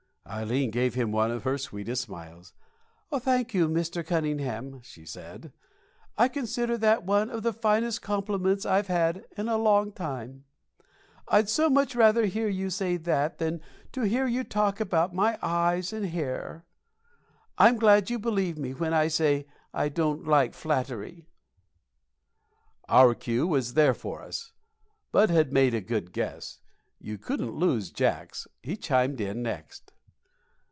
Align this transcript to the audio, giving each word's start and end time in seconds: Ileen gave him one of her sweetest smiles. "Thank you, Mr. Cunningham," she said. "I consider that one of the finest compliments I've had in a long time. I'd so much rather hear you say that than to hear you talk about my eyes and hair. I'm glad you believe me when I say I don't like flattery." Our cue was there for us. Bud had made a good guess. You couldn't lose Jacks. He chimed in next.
Ileen 0.33 0.71
gave 0.71 0.93
him 0.93 1.11
one 1.11 1.29
of 1.29 1.43
her 1.43 1.57
sweetest 1.57 2.03
smiles. 2.03 2.53
"Thank 3.13 3.53
you, 3.53 3.67
Mr. 3.67 4.05
Cunningham," 4.05 4.79
she 4.81 5.03
said. 5.05 5.51
"I 6.17 6.29
consider 6.29 6.77
that 6.77 7.03
one 7.03 7.29
of 7.29 7.43
the 7.43 7.51
finest 7.51 8.01
compliments 8.01 8.65
I've 8.65 8.87
had 8.87 9.25
in 9.35 9.49
a 9.49 9.57
long 9.57 9.91
time. 9.91 10.45
I'd 11.27 11.49
so 11.49 11.69
much 11.69 11.97
rather 11.97 12.27
hear 12.27 12.47
you 12.47 12.69
say 12.69 12.95
that 12.95 13.39
than 13.39 13.59
to 13.91 14.03
hear 14.03 14.25
you 14.25 14.45
talk 14.45 14.79
about 14.79 15.13
my 15.13 15.37
eyes 15.41 15.91
and 15.91 16.05
hair. 16.05 16.65
I'm 17.57 17.75
glad 17.75 18.09
you 18.09 18.17
believe 18.17 18.57
me 18.57 18.73
when 18.73 18.93
I 18.93 19.09
say 19.09 19.47
I 19.73 19.89
don't 19.89 20.25
like 20.25 20.53
flattery." 20.53 21.27
Our 22.87 23.15
cue 23.15 23.45
was 23.45 23.73
there 23.73 23.95
for 23.95 24.21
us. 24.21 24.53
Bud 25.11 25.29
had 25.29 25.51
made 25.51 25.73
a 25.73 25.81
good 25.81 26.13
guess. 26.13 26.59
You 26.99 27.17
couldn't 27.17 27.51
lose 27.57 27.91
Jacks. 27.91 28.47
He 28.61 28.77
chimed 28.77 29.19
in 29.19 29.41
next. 29.41 29.91